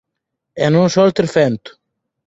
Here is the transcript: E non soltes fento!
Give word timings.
E 0.63 0.65
non 0.73 0.87
soltes 0.95 1.29
fento! 1.35 1.71